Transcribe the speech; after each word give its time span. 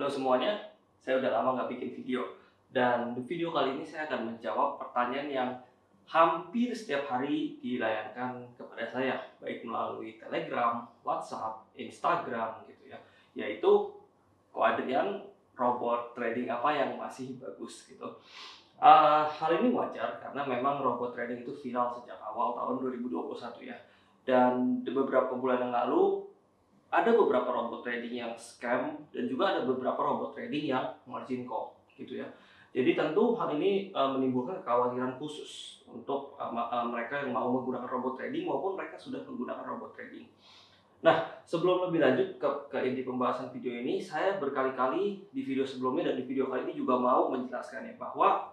Halo 0.00 0.08
semuanya, 0.08 0.56
saya 0.96 1.20
udah 1.20 1.28
lama 1.28 1.60
nggak 1.60 1.76
bikin 1.76 1.92
video 1.92 2.24
dan 2.72 3.12
di 3.12 3.20
video 3.20 3.52
kali 3.52 3.76
ini 3.76 3.84
saya 3.84 4.08
akan 4.08 4.32
menjawab 4.32 4.80
pertanyaan 4.80 5.28
yang 5.28 5.50
hampir 6.08 6.72
setiap 6.72 7.04
hari 7.04 7.60
dilayangkan 7.60 8.48
kepada 8.56 8.88
saya 8.88 9.20
baik 9.44 9.60
melalui 9.60 10.16
Telegram, 10.16 10.88
WhatsApp, 11.04 11.68
Instagram 11.76 12.64
gitu 12.64 12.88
ya, 12.88 12.96
yaitu 13.36 13.92
Adrian 14.56 15.20
robot 15.52 16.16
trading 16.16 16.48
apa 16.48 16.72
yang 16.72 16.96
masih 16.96 17.36
bagus 17.36 17.84
gitu. 17.84 18.08
Uh, 18.80 19.28
hal 19.28 19.52
ini 19.60 19.68
wajar 19.68 20.16
karena 20.16 20.48
memang 20.48 20.80
robot 20.80 21.12
trading 21.12 21.44
itu 21.44 21.52
viral 21.60 21.92
sejak 21.92 22.16
awal 22.24 22.56
tahun 22.56 22.88
2021 23.04 23.68
ya. 23.68 23.76
Dan 24.24 24.80
beberapa 24.80 25.36
bulan 25.36 25.68
yang 25.68 25.76
lalu 25.76 26.29
ada 26.90 27.10
beberapa 27.14 27.46
robot 27.54 27.86
trading 27.86 28.18
yang 28.18 28.34
scam 28.34 28.98
dan 29.14 29.24
juga 29.30 29.54
ada 29.54 29.60
beberapa 29.62 29.96
robot 29.96 30.34
trading 30.34 30.74
yang 30.74 30.90
margin 31.06 31.46
call 31.46 31.78
gitu 31.94 32.18
ya. 32.18 32.26
Jadi 32.70 32.94
tentu 32.94 33.34
hal 33.34 33.58
ini 33.58 33.90
uh, 33.90 34.14
menimbulkan 34.14 34.62
kekhawatiran 34.62 35.18
khusus 35.18 35.82
untuk 35.90 36.38
uh, 36.38 36.50
uh, 36.54 36.86
mereka 36.86 37.22
yang 37.22 37.34
mau 37.34 37.50
menggunakan 37.50 37.86
robot 37.86 38.14
trading 38.18 38.46
maupun 38.46 38.78
mereka 38.78 38.94
sudah 38.94 39.22
menggunakan 39.26 39.66
robot 39.66 39.90
trading. 39.94 40.26
Nah, 41.00 41.42
sebelum 41.48 41.88
lebih 41.88 41.98
lanjut 42.04 42.28
ke, 42.36 42.48
ke 42.68 42.78
inti 42.84 43.02
pembahasan 43.02 43.48
video 43.50 43.72
ini, 43.72 43.98
saya 43.98 44.36
berkali-kali 44.36 45.32
di 45.32 45.40
video 45.42 45.64
sebelumnya 45.64 46.12
dan 46.12 46.20
di 46.20 46.28
video 46.28 46.46
kali 46.46 46.68
ini 46.70 46.74
juga 46.76 47.00
mau 47.00 47.32
menjelaskan 47.32 47.88
ya 47.90 47.94
bahwa 47.96 48.52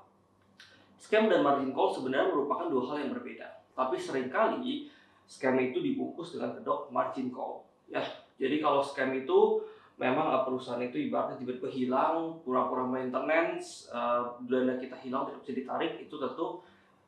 scam 0.98 1.28
dan 1.28 1.44
margin 1.44 1.76
call 1.76 1.92
sebenarnya 1.94 2.31
merupakan 2.34 2.72
dua 2.72 2.84
hal 2.90 2.98
yang 3.04 3.12
berbeda. 3.14 3.45
Tapi 3.78 3.95
sering 4.00 4.31
kali 4.31 4.90
scam 5.28 5.59
itu 5.59 5.78
dibungkus 5.84 6.40
dengan 6.40 6.58
kedok 6.58 6.90
margin 6.90 7.30
call. 7.30 7.67
Ya, 7.92 8.02
jadi 8.38 8.62
kalau 8.62 8.86
scam 8.86 9.14
itu 9.18 9.66
memang 9.98 10.30
uh, 10.30 10.45
perusahaan 10.45 10.81
itu 10.81 11.09
ibaratnya 11.09 11.42
tiba-tiba 11.42 11.70
hilang, 11.73 12.38
pura-pura 12.45 12.86
maintenance, 12.86 13.89
uh, 13.89 14.38
dana 14.45 14.78
kita 14.78 14.94
hilang 15.02 15.25
tidak 15.25 15.42
bisa 15.42 15.53
ditarik, 15.58 15.92
itu 15.98 16.16
tentu 16.22 16.62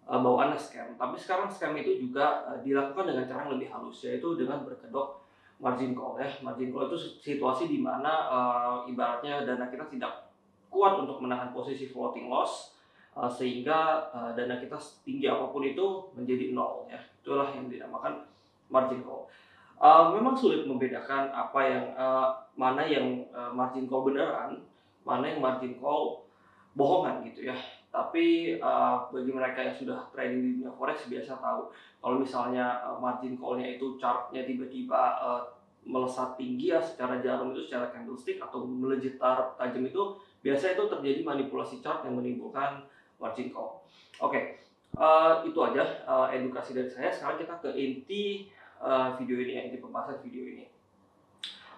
uh, 0.09 0.19
bawaannya 0.19 0.57
scam. 0.57 0.97
Tapi 0.97 1.15
sekarang 1.21 1.45
scam 1.53 1.77
itu 1.77 2.01
juga 2.01 2.49
uh, 2.49 2.57
dilakukan 2.65 3.13
dengan 3.13 3.29
cara 3.29 3.45
yang 3.45 3.53
lebih 3.61 3.69
halus, 3.69 4.01
yaitu 4.09 4.33
dengan 4.33 4.65
berkedok 4.65 5.21
margin 5.61 5.93
call 5.93 6.17
ya. 6.17 6.25
Margin 6.41 6.73
call 6.73 6.89
itu 6.89 6.97
situasi 7.21 7.69
di 7.69 7.77
mana 7.77 8.25
uh, 8.25 8.75
ibaratnya 8.89 9.45
dana 9.45 9.69
kita 9.69 9.85
tidak 9.93 10.33
kuat 10.73 10.97
untuk 10.97 11.21
menahan 11.21 11.53
posisi 11.53 11.85
floating 11.85 12.25
loss, 12.25 12.73
uh, 13.13 13.29
sehingga 13.29 14.09
uh, 14.09 14.33
dana 14.33 14.57
kita 14.57 14.81
tinggi 15.05 15.29
apa 15.29 15.53
pun 15.53 15.61
itu 15.61 16.09
menjadi 16.17 16.57
nol 16.57 16.89
ya. 16.89 16.97
Itulah 17.21 17.53
yang 17.53 17.69
dinamakan 17.69 18.25
margin 18.73 19.05
call. 19.05 19.29
Uh, 19.79 20.11
memang 20.11 20.35
sulit 20.35 20.67
membedakan 20.67 21.31
apa 21.31 21.59
yang 21.63 21.85
uh, 21.95 22.35
mana 22.59 22.83
yang 22.83 23.23
uh, 23.31 23.47
margin 23.55 23.87
call 23.87 24.03
beneran, 24.03 24.59
mana 25.07 25.23
yang 25.31 25.39
margin 25.39 25.79
call 25.79 26.27
bohongan 26.75 27.23
gitu 27.31 27.47
ya. 27.47 27.55
Tapi 27.87 28.59
uh, 28.59 29.07
bagi 29.07 29.31
mereka 29.31 29.63
yang 29.63 29.75
sudah 29.79 30.11
trading 30.11 30.43
di 30.43 30.49
dunia 30.59 30.75
forex 30.75 31.07
biasa 31.07 31.39
tahu 31.39 31.71
kalau 32.03 32.19
misalnya 32.19 32.83
uh, 32.83 32.99
margin 32.99 33.39
callnya 33.39 33.79
itu 33.79 33.95
chartnya 33.95 34.43
tiba-tiba 34.43 35.15
uh, 35.23 35.41
melesat 35.87 36.35
tinggi 36.35 36.75
ya 36.75 36.83
secara 36.83 37.23
jarum 37.23 37.55
itu 37.55 37.65
secara 37.65 37.87
candlestick 37.95 38.37
atau 38.43 38.67
melejit 38.67 39.15
tajam 39.15 39.83
itu 39.87 40.03
biasa 40.43 40.75
itu 40.75 40.83
terjadi 40.91 41.23
manipulasi 41.23 41.79
chart 41.79 42.03
yang 42.03 42.19
menimbulkan 42.19 42.83
margin 43.15 43.47
call. 43.49 43.79
Oke, 44.19 44.27
okay. 44.27 44.43
uh, 44.99 45.39
itu 45.47 45.55
aja 45.63 46.03
uh, 46.03 46.27
edukasi 46.29 46.75
dari 46.75 46.91
saya. 46.91 47.15
Sekarang 47.15 47.39
kita 47.39 47.55
ke 47.63 47.71
inti 47.79 48.51
uh, 48.81 49.15
video 49.19 49.37
ini 49.43 49.53
ya, 49.55 49.63
di 49.69 49.77
pembahasan 49.77 50.23
video 50.23 50.43
ini. 50.47 50.65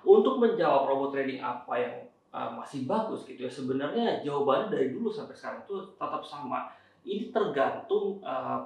Untuk 0.01 0.41
menjawab 0.41 0.89
robot 0.89 1.13
trading 1.13 1.41
apa 1.41 1.73
yang 1.77 1.95
uh, 2.33 2.57
masih 2.57 2.89
bagus 2.89 3.25
gitu 3.25 3.45
ya, 3.45 3.51
sebenarnya 3.51 4.25
jawabannya 4.25 4.73
dari 4.73 4.87
dulu 4.93 5.13
sampai 5.13 5.35
sekarang 5.37 5.61
itu 5.65 5.75
tetap 5.97 6.23
sama. 6.25 6.73
Ini 7.01 7.33
tergantung 7.33 8.21
uh, 8.21 8.65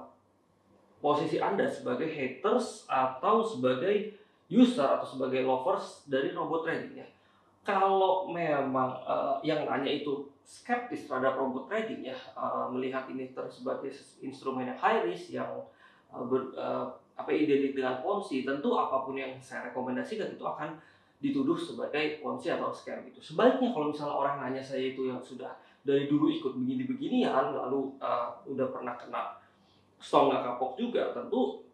posisi 1.00 1.40
Anda 1.40 1.68
sebagai 1.68 2.08
haters 2.08 2.88
atau 2.88 3.44
sebagai 3.44 4.16
user 4.48 4.86
atau 4.86 5.04
sebagai 5.04 5.44
lovers 5.44 6.06
dari 6.08 6.32
robot 6.32 6.64
trading 6.64 7.04
ya. 7.04 7.08
Kalau 7.66 8.30
memang 8.30 9.02
uh, 9.02 9.42
yang 9.42 9.66
nanya 9.66 9.90
itu 9.90 10.30
skeptis 10.46 11.10
terhadap 11.10 11.34
robot 11.34 11.66
trading 11.66 12.06
ya, 12.06 12.16
uh, 12.38 12.70
melihat 12.70 13.10
ini 13.10 13.34
sebagai 13.50 13.90
instrumen 14.22 14.70
yang 14.70 14.78
high 14.78 15.02
risk 15.02 15.34
yang 15.34 15.50
uh, 16.14 16.22
ber, 16.22 16.54
uh, 16.54 16.94
apa 17.16 17.32
identik 17.32 17.72
dengan 17.72 18.04
ponzi, 18.04 18.44
tentu 18.44 18.76
apa 18.76 19.02
pun 19.02 19.16
yang 19.16 19.32
saya 19.40 19.72
rekomendasikan 19.72 20.36
itu 20.36 20.44
akan 20.44 20.76
dituduh 21.16 21.56
sebagai 21.56 22.20
ponzi 22.20 22.52
atau 22.52 22.68
scam 22.68 23.00
itu. 23.08 23.16
Sebaliknya 23.24 23.72
kalau 23.72 23.88
misalnya 23.88 24.14
orang 24.14 24.36
nanya 24.36 24.60
saya 24.60 24.92
itu 24.92 25.08
yang 25.08 25.16
sudah 25.24 25.48
dari 25.80 26.04
dulu 26.12 26.28
ikut 26.28 26.52
begini-begini 26.60 27.24
ya, 27.24 27.32
lalu 27.32 27.96
uh, 27.96 28.36
udah 28.44 28.68
pernah 28.68 28.94
kena 29.00 29.40
stong 29.96 30.28
nggak 30.28 30.44
kapok 30.44 30.76
juga, 30.76 31.16
tentu 31.16 31.64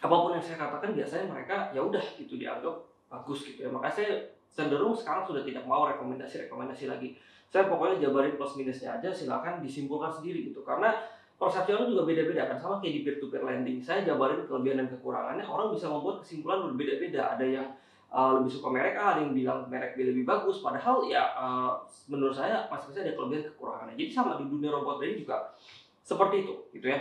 apa 0.00 0.16
pun 0.16 0.32
yang 0.32 0.40
saya 0.40 0.56
katakan 0.56 0.96
biasanya 0.96 1.28
mereka 1.28 1.56
ya 1.76 1.84
udah 1.84 2.00
gitu 2.16 2.40
dianggap 2.40 2.72
bagus 3.12 3.44
gitu 3.52 3.68
ya. 3.68 3.68
Makanya 3.68 3.94
saya 4.00 4.12
cenderung 4.48 4.96
sekarang 4.96 5.28
sudah 5.28 5.44
tidak 5.44 5.68
mau 5.68 5.84
rekomendasi-rekomendasi 5.84 6.88
lagi. 6.88 7.20
Saya 7.50 7.68
pokoknya 7.68 8.08
jabarin 8.08 8.38
plus 8.40 8.56
minusnya 8.56 8.96
aja, 8.96 9.10
silakan 9.12 9.60
disimpulkan 9.60 10.08
sendiri 10.08 10.54
gitu. 10.54 10.64
Karena 10.64 10.94
persepsi 11.40 11.72
orang 11.72 11.88
juga 11.88 12.04
beda-beda 12.04 12.42
kan. 12.52 12.56
Sama 12.60 12.84
kayak 12.84 12.92
di 12.92 13.00
peer 13.00 13.16
to 13.16 13.32
peer 13.32 13.40
lending. 13.40 13.80
Saya 13.80 14.04
jabarin 14.04 14.44
kelebihan 14.44 14.84
dan 14.84 14.88
kekurangannya 14.92 15.44
orang 15.48 15.72
bisa 15.72 15.88
membuat 15.88 16.20
kesimpulan 16.20 16.68
berbeda-beda 16.68 17.32
ada 17.32 17.46
yang 17.48 17.66
uh, 18.12 18.36
lebih 18.36 18.52
suka 18.52 18.68
merek 18.68 19.00
A 19.00 19.16
ada 19.16 19.20
yang 19.24 19.32
bilang 19.32 19.64
merek 19.72 19.96
B 19.96 20.04
lebih 20.04 20.28
bagus. 20.28 20.60
Padahal 20.60 21.08
ya 21.08 21.32
uh, 21.32 21.80
menurut 22.12 22.36
saya 22.36 22.68
masing-masing 22.68 23.08
ada 23.08 23.16
kelebihan 23.16 23.44
kekurangannya. 23.56 23.96
Jadi 23.96 24.10
sama 24.12 24.36
di 24.36 24.52
dunia 24.52 24.68
robot 24.68 25.00
trading 25.00 25.24
juga 25.24 25.56
seperti 26.04 26.44
itu 26.44 26.54
gitu 26.76 26.86
ya. 26.92 27.00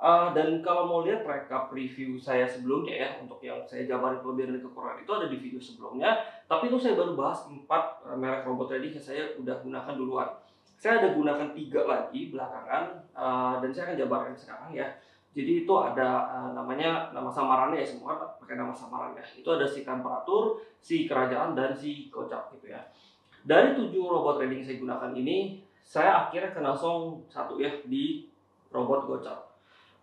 Uh, 0.00 0.32
dan 0.32 0.64
kalau 0.64 0.88
mau 0.88 1.04
lihat 1.04 1.28
rekap 1.28 1.68
review 1.76 2.16
saya 2.16 2.48
sebelumnya 2.48 2.94
ya 2.96 3.08
untuk 3.20 3.36
yang 3.44 3.60
saya 3.68 3.84
jabarin 3.84 4.24
kelebihan 4.24 4.56
dan 4.56 4.64
kekurangan 4.64 5.04
itu 5.04 5.12
ada 5.12 5.26
di 5.26 5.36
video 5.36 5.60
sebelumnya. 5.60 6.10
Tapi 6.46 6.70
itu 6.70 6.78
saya 6.78 6.94
baru 6.94 7.18
bahas 7.18 7.44
empat 7.50 8.06
merek 8.16 8.46
robot 8.48 8.70
trading 8.70 8.96
yang 8.96 9.04
saya 9.04 9.22
udah 9.36 9.60
gunakan 9.60 9.94
duluan 9.98 10.30
saya 10.80 11.04
ada 11.04 11.12
gunakan 11.12 11.52
tiga 11.52 11.84
lagi 11.84 12.32
belakangan 12.32 13.04
uh, 13.12 13.60
dan 13.60 13.68
saya 13.68 13.92
akan 13.92 13.96
jabarkan 14.00 14.32
sekarang 14.32 14.72
ya. 14.72 14.88
Jadi 15.36 15.68
itu 15.68 15.74
ada 15.76 16.24
uh, 16.32 16.50
namanya 16.56 17.12
nama 17.12 17.28
samarannya 17.28 17.84
ya 17.84 17.86
semua 17.86 18.16
pakai 18.40 18.56
nama 18.56 18.72
samarannya. 18.72 19.20
Itu 19.36 19.52
ada 19.52 19.68
si 19.68 19.84
Kamperatur, 19.84 20.64
si 20.80 21.04
Kerajaan 21.04 21.52
dan 21.52 21.76
si 21.76 22.08
Kocak 22.08 22.56
gitu 22.56 22.72
ya. 22.72 22.80
Dari 23.44 23.76
tujuh 23.76 24.08
robot 24.08 24.40
trading 24.40 24.64
saya 24.64 24.80
gunakan 24.80 25.12
ini, 25.12 25.60
saya 25.84 26.24
akhirnya 26.24 26.56
kena 26.56 26.72
song 26.72 27.28
satu 27.28 27.60
ya 27.60 27.84
di 27.84 28.32
robot 28.72 29.04
Gocap. 29.04 29.52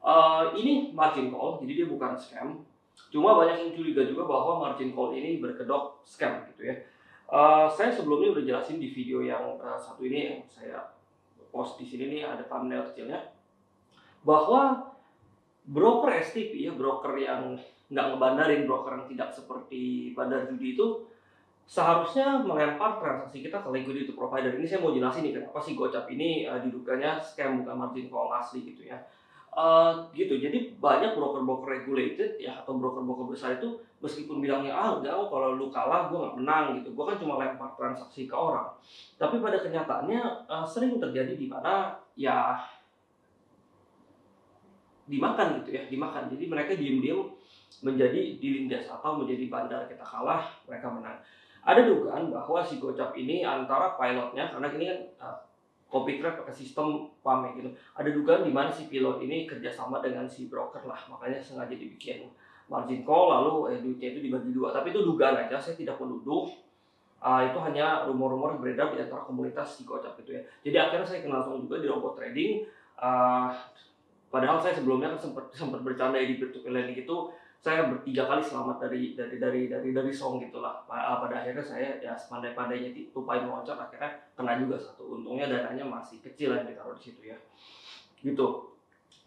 Uh, 0.05 0.53
ini 0.53 0.93
margin 0.93 1.33
call, 1.33 1.57
jadi 1.65 1.83
dia 1.83 1.87
bukan 1.89 2.13
scam. 2.13 2.61
Cuma 3.09 3.33
banyak 3.33 3.65
yang 3.65 3.71
curiga 3.73 4.05
juga 4.05 4.29
bahwa 4.29 4.61
margin 4.61 4.93
call 4.93 5.17
ini 5.17 5.41
berkedok 5.41 6.05
scam 6.05 6.45
gitu 6.53 6.69
ya. 6.69 6.77
Uh, 7.27 7.67
saya 7.67 7.91
sebelumnya 7.91 8.31
udah 8.31 8.43
jelasin 8.47 8.79
di 8.79 8.87
video 8.87 9.19
yang 9.19 9.59
uh, 9.59 9.75
satu 9.75 10.07
ini 10.07 10.31
yang 10.31 10.39
saya 10.47 10.95
post 11.51 11.75
di 11.75 11.83
sini 11.83 12.07
nih 12.07 12.21
ada 12.23 12.47
thumbnail 12.47 12.87
kecilnya. 12.87 13.19
Bahwa 14.23 14.95
broker 15.67 16.11
STP 16.23 16.71
ya 16.71 16.71
broker 16.71 17.19
yang 17.19 17.59
nggak 17.91 18.05
ngebandarin 18.15 18.63
broker 18.63 19.03
yang 19.03 19.07
tidak 19.11 19.29
seperti 19.35 20.15
bandar 20.15 20.47
judi 20.47 20.79
itu 20.79 21.03
seharusnya 21.67 22.47
melempar 22.47 23.03
transaksi 23.03 23.43
kita 23.43 23.59
ke 23.59 23.69
liquidity 23.75 24.15
provider. 24.15 24.55
Ini 24.55 24.63
saya 24.63 24.79
mau 24.79 24.95
jelasin 24.95 25.27
nih 25.27 25.35
kenapa 25.35 25.59
sih 25.59 25.75
gocap 25.75 26.07
ini 26.07 26.47
uh, 26.47 26.63
diduganya 26.63 27.19
scam 27.19 27.59
bukan 27.59 27.75
margin 27.75 28.07
call 28.07 28.31
asli 28.31 28.63
gitu 28.63 28.87
ya 28.87 29.03
Uh, 29.57 30.05
gitu. 30.13 30.37
Jadi 30.37 30.77
banyak 30.77 31.17
broker-broker 31.17 31.65
regulated 31.65 32.37
ya 32.37 32.61
atau 32.61 32.77
broker-broker 32.77 33.25
besar 33.33 33.57
itu 33.57 33.81
meskipun 33.97 34.37
bilangnya 34.37 34.69
ah 34.69 35.01
enggak 35.01 35.17
oh, 35.17 35.25
kalau 35.33 35.57
lu 35.57 35.73
kalah 35.73 36.13
gue 36.13 36.17
nggak 36.21 36.37
menang 36.37 36.65
gitu. 36.77 36.93
Gue 36.93 37.09
kan 37.09 37.17
cuma 37.17 37.41
lempar 37.41 37.73
transaksi 37.73 38.29
ke 38.29 38.37
orang. 38.37 38.69
Tapi 39.17 39.41
pada 39.41 39.57
kenyataannya 39.57 40.45
uh, 40.45 40.61
sering 40.61 41.01
terjadi 41.01 41.33
di 41.33 41.49
mana 41.49 41.97
ya 42.13 42.53
dimakan 45.09 45.65
gitu 45.65 45.73
ya 45.73 45.89
dimakan. 45.89 46.29
Jadi 46.29 46.45
mereka 46.45 46.77
diem-diem 46.77 47.25
menjadi 47.81 48.37
dilindas 48.37 48.85
atau 48.93 49.17
menjadi 49.17 49.49
bandar 49.49 49.89
kita 49.89 50.05
kalah 50.05 50.53
mereka 50.69 50.85
menang. 50.93 51.17
Ada 51.65 51.81
dugaan 51.81 52.29
bahwa 52.29 52.61
si 52.61 52.77
gocap 52.77 53.17
ini 53.17 53.41
antara 53.41 53.97
pilotnya 53.97 54.53
karena 54.53 54.69
ini 54.69 54.85
kan 54.85 54.99
uh, 55.17 55.37
copy 55.87 56.19
trap 56.19 56.43
pakai 56.43 56.55
sistem 56.55 57.07
PAME 57.23 57.57
gitu. 57.63 57.69
Ada 57.95 58.09
dugaan 58.11 58.43
di 58.43 58.51
mana 58.51 58.69
si 58.69 58.91
pilot 58.91 59.23
ini 59.23 59.47
kerjasama 59.47 60.03
dengan 60.03 60.27
si 60.27 60.51
broker 60.51 60.83
lah, 60.83 60.99
makanya 61.07 61.39
sengaja 61.39 61.75
dibikin 61.75 62.27
margin 62.67 63.07
call 63.07 63.31
lalu 63.31 63.71
eh, 63.71 63.79
duitnya 63.79 64.07
itu 64.15 64.19
dibagi 64.27 64.51
dua. 64.51 64.75
Tapi 64.75 64.91
itu 64.91 64.99
dugaan 65.03 65.47
aja, 65.47 65.55
saya 65.55 65.79
tidak 65.79 65.97
menuduh. 65.99 66.51
Uh, 67.17 67.49
itu 67.49 67.57
hanya 67.65 68.05
rumor-rumor 68.05 68.61
beredar 68.61 68.93
di 68.93 69.01
antara 69.01 69.25
komunitas 69.25 69.73
si 69.73 69.89
kocap 69.89 70.21
gitu 70.21 70.37
ya. 70.37 70.41
Jadi 70.61 70.77
akhirnya 70.77 71.07
saya 71.09 71.25
kenal 71.25 71.41
langsung 71.41 71.65
juga 71.65 71.81
di 71.81 71.89
robot 71.89 72.13
trading. 72.13 72.69
Uh, 72.93 73.49
padahal 74.29 74.61
saya 74.61 74.77
sebelumnya 74.77 75.17
kan 75.17 75.19
sempat 75.25 75.49
sempat 75.49 75.81
bercanda 75.81 76.21
di 76.21 76.37
peer 76.37 76.53
to 76.53 76.61
peer 76.61 76.77
lending 76.77 76.93
itu 76.93 77.33
saya 77.57 77.89
bertiga 77.89 78.29
kali 78.29 78.39
selamat 78.39 78.77
dari 78.85 79.01
dari 79.17 79.37
dari 79.41 79.61
dari 79.67 79.89
dari 79.91 80.11
song 80.13 80.39
gitulah. 80.39 80.85
Pada 80.87 81.41
akhirnya 81.41 81.65
saya 81.65 81.97
ya 81.99 82.13
sepandai-pandainya 82.13 82.93
tupain 83.11 83.43
loncat 83.43 83.75
akhirnya 83.75 84.13
kena 84.37 84.61
juga 84.61 84.77
satu. 84.77 85.19
Untungnya 85.19 85.49
dananya 85.49 85.83
masih 85.83 86.21
kecil 86.21 86.53
yang 86.53 86.65
ditaruh 86.69 86.95
di 86.95 87.03
situ 87.11 87.21
ya. 87.33 87.37
Gitu. 88.21 88.47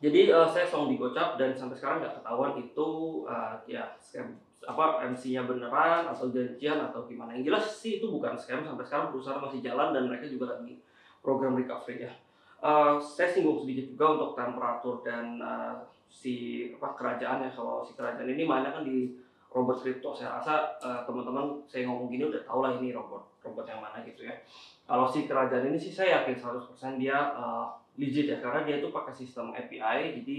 Jadi 0.01 0.33
uh, 0.33 0.49
saya 0.49 0.65
song 0.65 0.89
digocap 0.89 1.37
dan 1.37 1.53
sampai 1.53 1.77
sekarang 1.77 2.01
nggak 2.01 2.23
ketahuan 2.23 2.53
itu 2.57 2.89
uh, 3.29 3.61
ya 3.69 3.93
scam 4.01 4.33
apa 4.61 5.09
MC-nya 5.13 5.45
beneran 5.45 6.09
atau 6.09 6.33
janjian 6.33 6.81
atau 6.81 7.05
gimana. 7.05 7.37
Yang 7.37 7.53
jelas 7.53 7.65
sih 7.77 7.93
itu 8.01 8.09
bukan 8.09 8.39
scam. 8.39 8.65
Sampai 8.65 8.87
sekarang 8.87 9.13
perusahaan 9.13 9.43
masih 9.45 9.61
jalan 9.61 9.93
dan 9.93 10.09
mereka 10.09 10.25
juga 10.31 10.57
lagi 10.57 10.81
program 11.21 11.59
recovery 11.59 12.09
ya 12.09 12.13
uh, 12.61 13.01
saya 13.01 13.29
singgung 13.33 13.61
sedikit 13.65 13.97
juga 13.97 14.07
untuk 14.17 14.31
temperatur 14.37 15.01
dan 15.05 15.41
uh, 15.41 15.75
si 16.07 16.69
apa 16.77 16.95
kerajaan 16.95 17.45
ya. 17.45 17.51
Kalau 17.51 17.83
si 17.83 17.97
kerajaan 17.97 18.29
ini 18.29 18.45
mana 18.45 18.71
kan 18.71 18.85
di 18.85 19.17
robot 19.51 19.83
kripto. 19.83 20.13
Saya 20.13 20.39
rasa 20.39 20.77
uh, 20.79 21.03
teman-teman 21.09 21.65
saya 21.67 21.89
ngomong 21.89 22.13
gini 22.13 22.29
udah 22.29 22.43
tau 22.45 22.61
lah 22.63 22.77
ini 22.79 22.93
robot 22.95 23.25
robot 23.41 23.65
yang 23.67 23.81
mana 23.81 24.05
gitu 24.05 24.29
ya. 24.29 24.35
Kalau 24.85 25.07
si 25.09 25.25
kerajaan 25.25 25.71
ini 25.73 25.79
sih 25.81 25.93
saya 25.95 26.23
yakin 26.23 26.37
100% 26.37 27.01
dia 27.01 27.17
uh, 27.35 27.67
legit 27.97 28.29
ya. 28.29 28.39
Karena 28.39 28.69
dia 28.69 28.79
itu 28.79 28.93
pakai 28.93 29.15
sistem 29.17 29.57
API 29.57 30.21
jadi 30.23 30.39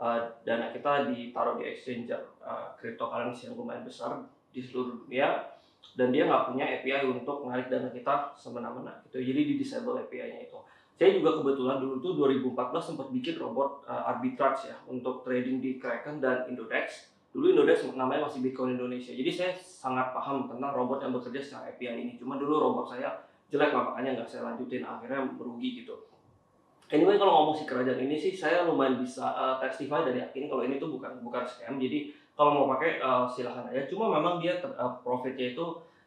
uh, 0.00 0.20
dana 0.42 0.74
kita 0.74 1.08
ditaruh 1.12 1.60
di 1.60 1.64
exchanger 1.70 2.20
uh, 2.42 2.74
cryptocurrency 2.80 3.48
yang 3.48 3.56
lumayan 3.56 3.86
besar 3.86 4.18
di 4.50 4.60
seluruh 4.60 5.06
dunia. 5.06 5.54
Dan 5.94 6.10
dia 6.10 6.26
nggak 6.26 6.50
punya 6.50 6.64
API 6.66 7.06
untuk 7.06 7.46
menarik 7.46 7.70
dana 7.70 7.86
kita 7.92 8.34
semena-mena 8.34 8.98
gitu. 9.06 9.22
Jadi 9.22 9.40
di 9.46 9.54
disable 9.60 10.00
API-nya 10.02 10.42
itu 10.42 10.58
saya 10.94 11.10
juga 11.10 11.42
kebetulan 11.42 11.82
dulu 11.82 11.98
tuh 11.98 12.12
2014 12.14 12.54
sempat 12.78 13.10
bikin 13.10 13.34
robot 13.34 13.82
uh, 13.90 14.14
arbitrage 14.14 14.70
ya 14.70 14.78
untuk 14.86 15.26
trading 15.26 15.58
di 15.58 15.82
Kraken 15.82 16.22
dan 16.22 16.46
Indodex. 16.46 17.10
Dulu 17.34 17.50
Indodex 17.50 17.82
namanya 17.98 18.30
masih 18.30 18.46
Bitcoin 18.46 18.78
Indonesia. 18.78 19.10
Jadi 19.10 19.26
saya 19.26 19.52
sangat 19.58 20.14
paham 20.14 20.46
tentang 20.46 20.70
robot 20.70 21.02
yang 21.02 21.10
bekerja 21.10 21.42
secara 21.42 21.74
API 21.74 21.98
ini. 21.98 22.12
Cuma 22.14 22.38
dulu 22.38 22.62
robot 22.62 22.94
saya 22.94 23.10
jelek 23.50 23.74
makanya 23.74 24.22
nggak 24.22 24.28
saya 24.30 24.46
lanjutin 24.46 24.86
akhirnya 24.86 25.26
merugi 25.34 25.82
gitu. 25.82 25.98
Anyway 26.94 27.18
kalau 27.18 27.42
ngomong 27.42 27.56
si 27.58 27.66
kerajaan 27.66 27.98
ini 27.98 28.14
sih 28.14 28.30
saya 28.30 28.62
lumayan 28.62 29.02
bisa 29.02 29.34
uh, 29.34 29.58
testify 29.58 30.06
dan 30.06 30.14
yakin 30.14 30.46
kalau 30.46 30.62
ini 30.62 30.78
tuh 30.78 30.94
bukan 30.94 31.10
bukan 31.26 31.42
scam. 31.42 31.74
Jadi 31.74 32.14
kalau 32.38 32.54
mau 32.54 32.66
pakai 32.78 33.02
uh, 33.02 33.26
silahkan 33.26 33.66
aja. 33.66 33.82
Cuma 33.90 34.14
memang 34.14 34.38
dia 34.38 34.62
uh, 34.62 34.94
profitnya 35.02 35.58
itu 35.58 35.64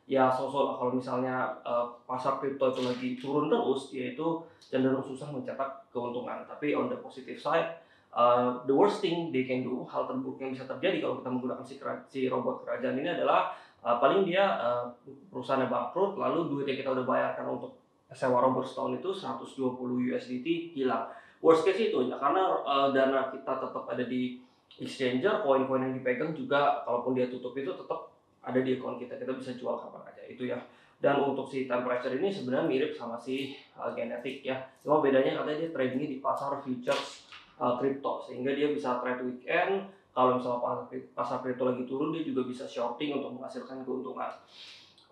ya 0.07 0.31
sosok 0.31 0.79
kalau 0.79 0.95
misalnya 0.95 1.51
uh, 1.67 1.91
pasar 2.07 2.39
kripto 2.39 2.71
itu 2.71 2.81
lagi 2.87 3.09
turun 3.19 3.51
terus 3.51 3.91
dia 3.91 4.15
itu 4.15 4.39
cenderung 4.63 5.03
susah 5.03 5.27
mencetak 5.29 5.91
keuntungan. 5.91 6.47
Tapi 6.47 6.71
on 6.71 6.87
the 6.87 6.97
positive 6.97 7.35
side 7.35 7.83
uh, 8.15 8.63
the 8.63 8.73
worst 8.73 9.03
thing 9.03 9.29
they 9.35 9.43
can 9.43 9.61
do 9.61 9.83
hal 9.85 10.07
terburuk 10.07 10.39
yang 10.39 10.55
bisa 10.55 10.65
terjadi 10.65 11.03
kalau 11.03 11.15
kita 11.19 11.29
menggunakan 11.29 11.65
si, 11.67 11.75
si 12.07 12.19
robot 12.31 12.63
kerajaan 12.63 12.97
ini 12.97 13.09
adalah 13.13 13.53
uh, 13.83 13.99
paling 13.99 14.23
dia 14.23 14.57
uh, 14.57 14.87
perusahaannya 15.29 15.67
bangkrut 15.67 16.15
lalu 16.15 16.47
duit 16.49 16.65
yang 16.71 16.79
kita 16.81 16.89
udah 16.95 17.05
bayarkan 17.05 17.45
untuk 17.51 17.77
sewa 18.15 18.39
robot 18.39 18.63
setahun 18.63 19.03
itu 19.03 19.09
120 19.11 20.07
USDT 20.07 20.47
hilang. 20.79 21.11
Worst 21.43 21.67
case 21.67 21.91
itu 21.91 22.07
ya 22.07 22.15
karena 22.17 22.63
uh, 22.65 22.89
dana 22.95 23.29
kita 23.29 23.59
tetap 23.61 23.83
ada 23.85 24.03
di 24.07 24.41
exchanger 24.79 25.43
koin-koin 25.45 25.85
yang 25.85 25.93
dipegang 25.99 26.31
juga 26.33 26.81
kalaupun 26.87 27.13
dia 27.13 27.29
tutup 27.29 27.53
itu 27.53 27.69
tetap 27.75 28.16
ada 28.47 28.59
di 28.63 28.79
account 28.79 28.95
kita 29.03 29.19
kita 29.19 29.35
bisa 29.35 29.51
jual 29.59 29.75
kapan 29.75 30.07
aja 30.07 30.23
itu 30.23 30.47
ya. 30.47 30.59
Dan 30.97 31.21
untuk 31.21 31.45
si 31.45 31.69
temperature 31.69 32.09
ini 32.09 32.33
sebenarnya 32.33 32.65
mirip 32.65 32.91
sama 32.97 33.19
si 33.21 33.53
uh, 33.77 33.93
genetik 33.93 34.41
ya. 34.41 34.65
Cuma 34.81 35.03
bedanya 35.03 35.43
katanya 35.43 35.67
dia 35.67 35.71
tradingnya 35.75 36.07
di 36.09 36.17
pasar 36.17 36.57
futures 36.63 37.29
uh, 37.61 37.77
crypto 37.77 38.25
sehingga 38.25 38.55
dia 38.55 38.71
bisa 38.73 38.97
trade 39.03 39.21
weekend. 39.27 39.93
Kalau 40.17 40.41
misalnya 40.41 40.89
pasar, 41.13 41.45
crypto 41.45 41.69
lagi 41.69 41.85
turun 41.85 42.09
dia 42.09 42.25
juga 42.25 42.49
bisa 42.49 42.65
shorting 42.65 43.21
untuk 43.21 43.37
menghasilkan 43.37 43.85
keuntungan. 43.85 44.33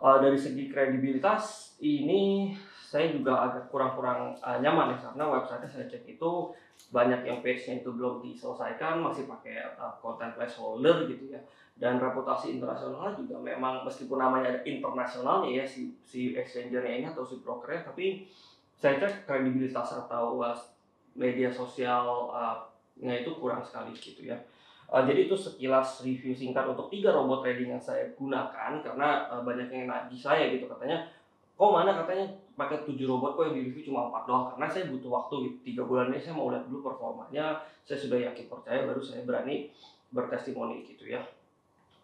Uh, 0.02 0.18
dari 0.18 0.34
segi 0.34 0.74
kredibilitas 0.74 1.78
ini 1.78 2.56
saya 2.82 3.14
juga 3.14 3.46
agak 3.46 3.70
kurang-kurang 3.70 4.34
uh, 4.42 4.58
nyaman 4.58 4.96
ya 4.96 4.98
karena 5.06 5.26
website 5.28 5.68
saya 5.70 5.86
cek 5.86 6.18
itu 6.18 6.32
banyak 6.94 7.28
yang 7.28 7.40
page-nya 7.44 7.84
itu 7.84 7.90
belum 7.92 8.24
diselesaikan 8.24 9.04
masih 9.04 9.28
pakai 9.28 9.76
uh, 9.76 9.94
content 10.00 10.32
placeholder 10.38 11.10
gitu 11.10 11.34
ya 11.34 11.42
dan 11.76 12.00
reputasi 12.00 12.56
internasional 12.56 13.12
juga 13.20 13.36
memang 13.44 13.84
meskipun 13.84 14.16
namanya 14.16 14.56
ada 14.56 14.62
internasionalnya 14.64 15.60
ya 15.60 15.66
si 15.68 15.92
si 16.08 16.32
exchangernya 16.32 17.04
ini 17.04 17.06
atau 17.12 17.28
si 17.28 17.44
brokernya 17.44 17.92
tapi 17.92 18.24
saya 18.80 18.96
cek 18.96 19.28
kredibilitas 19.28 19.92
atau 19.92 20.40
uh, 20.40 20.56
media 21.20 21.52
sosial 21.52 22.32
uh, 22.32 22.64
itu 22.96 23.32
kurang 23.40 23.60
sekali 23.60 23.92
gitu 23.96 24.24
ya. 24.24 24.40
Uh, 24.88 25.04
jadi 25.04 25.28
itu 25.28 25.36
sekilas 25.36 26.06
review 26.08 26.32
singkat 26.32 26.64
untuk 26.64 26.88
tiga 26.88 27.12
robot 27.12 27.44
trading 27.44 27.76
yang 27.76 27.82
saya 27.82 28.08
gunakan 28.16 28.80
karena 28.80 29.28
uh, 29.28 29.44
banyak 29.44 29.68
yang 29.68 29.92
nagih 29.92 30.20
saya 30.20 30.48
gitu 30.56 30.72
katanya 30.72 31.04
kok 31.56 31.72
mana 31.72 31.92
katanya 32.04 32.28
pakai 32.56 32.84
tujuh 32.88 33.08
robot 33.08 33.36
kok 33.36 33.44
yang 33.52 33.56
di 33.60 33.64
review 33.68 33.92
cuma 33.92 34.08
empat 34.08 34.24
doang? 34.28 34.46
Karena 34.56 34.68
saya 34.72 34.88
butuh 34.88 35.12
waktu 35.12 35.36
gitu 35.52 35.58
tiga 35.74 35.82
bulan 35.84 36.16
ini 36.16 36.24
saya 36.24 36.40
mau 36.40 36.48
lihat 36.48 36.64
dulu 36.72 36.88
performanya 36.88 37.60
saya 37.84 38.00
sudah 38.00 38.32
yakin 38.32 38.48
percaya 38.48 38.88
baru 38.88 39.04
saya 39.04 39.28
berani 39.28 39.72
bertestimoni 40.16 40.88
gitu 40.88 41.12
ya 41.12 41.20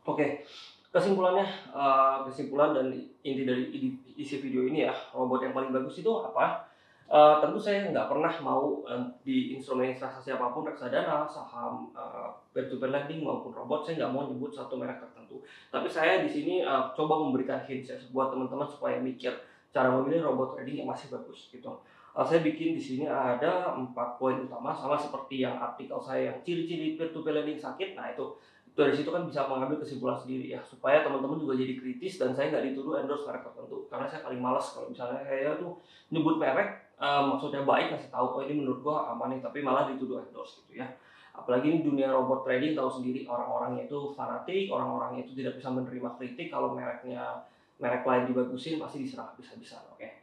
Oke, 0.01 0.41
kesimpulannya, 0.89 1.45
uh, 1.69 2.25
kesimpulan 2.25 2.73
dan 2.73 2.89
inti 3.21 3.45
dari 3.45 3.69
isi 4.17 4.41
video 4.41 4.65
ini 4.65 4.89
ya, 4.89 4.93
robot 5.13 5.45
yang 5.45 5.53
paling 5.53 5.69
bagus 5.69 6.01
itu 6.01 6.09
apa? 6.09 6.65
Uh, 7.11 7.43
tentu 7.43 7.59
saya 7.59 7.91
nggak 7.91 8.07
pernah 8.07 8.31
mau 8.39 8.81
uh, 8.87 9.03
di 9.21 9.53
instrumen 9.53 9.91
investasi 9.93 10.31
apa 10.33 10.49
pun 10.55 10.63
reksadana, 10.65 11.27
saham, 11.27 11.91
uh, 11.91 12.33
peer-to-peer 12.55 12.87
lending 12.87 13.21
maupun 13.21 13.51
robot, 13.51 13.83
saya 13.83 14.01
nggak 14.01 14.11
mau 14.15 14.25
nyebut 14.25 14.49
satu 14.49 14.79
merek 14.79 15.03
tertentu. 15.03 15.43
Tapi 15.69 15.85
saya 15.91 16.23
di 16.23 16.29
sini 16.31 16.63
uh, 16.65 16.89
coba 16.95 17.19
memberikan 17.21 17.61
hints 17.67 17.91
ya 17.91 17.97
buat 18.09 18.31
teman-teman 18.33 18.65
supaya 18.65 18.97
mikir 18.97 19.37
cara 19.69 19.91
memilih 19.91 20.23
robot 20.23 20.55
trading 20.55 20.81
yang 20.81 20.89
masih 20.89 21.11
bagus 21.11 21.51
gitu. 21.51 21.69
Uh, 22.15 22.23
saya 22.23 22.39
bikin 22.41 22.73
di 22.73 22.81
sini 22.81 23.05
ada 23.05 23.75
empat 23.75 24.15
poin 24.15 24.39
utama 24.47 24.71
sama 24.71 24.95
seperti 24.95 25.43
yang 25.43 25.59
artikel 25.59 25.99
saya 25.99 26.31
yang 26.31 26.37
ciri-ciri 26.41 26.95
peer-to-peer 26.95 27.43
lending 27.43 27.59
sakit. 27.59 27.93
Nah 27.93 28.07
itu 28.15 28.39
dari 28.71 28.95
situ 28.95 29.11
kan 29.11 29.27
bisa 29.27 29.45
mengambil 29.51 29.83
kesimpulan 29.83 30.15
sendiri. 30.15 30.55
Ya 30.55 30.59
supaya 30.63 31.03
teman-teman 31.03 31.37
juga 31.37 31.59
jadi 31.59 31.75
kritis 31.75 32.17
dan 32.17 32.31
saya 32.31 32.51
nggak 32.55 32.71
dituduh 32.71 33.03
endorse 33.03 33.27
merek 33.27 33.43
tertentu 33.43 33.87
karena 33.91 34.05
saya 34.07 34.21
paling 34.23 34.41
malas 34.41 34.65
kalau 34.71 34.87
misalnya 34.87 35.19
saya 35.27 35.59
tuh 35.59 35.75
nyebut 36.11 36.35
merek 36.39 36.95
uh, 36.99 37.27
maksudnya 37.27 37.67
baik 37.67 37.95
kasih 37.95 38.09
tahu 38.09 38.25
oh 38.39 38.41
ini 38.43 38.63
menurut 38.63 38.79
gua 38.79 39.11
aman 39.11 39.35
nih 39.35 39.39
tapi 39.43 39.59
malah 39.59 39.91
dituduh 39.91 40.23
endorse 40.23 40.63
gitu 40.65 40.79
ya. 40.79 40.87
Apalagi 41.31 41.71
ini 41.71 41.79
dunia 41.83 42.11
robot 42.11 42.43
trading 42.43 42.75
tahu 42.75 42.89
sendiri 42.91 43.23
orang-orangnya 43.23 43.87
itu 43.87 44.11
fanatik 44.15 44.67
orang-orangnya 44.67 45.23
itu 45.23 45.31
tidak 45.35 45.59
bisa 45.59 45.71
menerima 45.71 46.09
kritik 46.19 46.47
kalau 46.51 46.75
mereknya 46.75 47.47
merek 47.79 48.03
lain 48.03 48.29
dibagusin 48.29 48.77
pasti 48.77 49.03
diserang 49.03 49.31
bisa-bisa 49.39 49.79
oke? 49.91 49.99
Okay? 49.99 50.21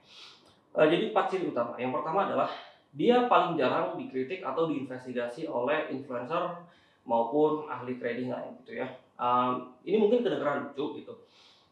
uh, 0.76 0.87
jadi 0.87 1.11
empat 1.12 1.25
ciri 1.32 1.50
utama. 1.50 1.75
Yang 1.76 2.00
pertama 2.00 2.28
adalah 2.28 2.49
dia 2.94 3.28
paling 3.28 3.61
jarang 3.61 3.99
dikritik 4.00 4.40
atau 4.40 4.70
diinvestigasi 4.70 5.44
oleh 5.49 5.92
influencer 5.92 6.64
maupun 7.08 7.64
ahli 7.64 7.96
trading 7.96 8.28
lain 8.28 8.52
gitu 8.62 8.84
ya. 8.84 8.86
Um, 9.16 9.72
ini 9.82 9.96
mungkin 9.96 10.20
kedengeran 10.20 10.68
lucu 10.68 11.00
gitu. 11.00 11.16